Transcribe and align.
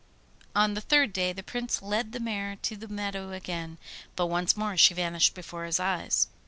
On 0.55 0.73
the 0.73 0.81
third 0.81 1.13
day 1.13 1.31
the 1.31 1.43
Prince 1.43 1.79
led 1.83 2.11
the 2.11 2.19
mare 2.19 2.55
to 2.63 2.75
the 2.75 2.87
meadow 2.87 3.33
again; 3.33 3.77
but 4.15 4.25
once 4.25 4.57
more 4.57 4.75
she 4.75 4.95
vanished 4.95 5.35
before 5.35 5.65
his 5.65 5.79
eyes. 5.79 6.25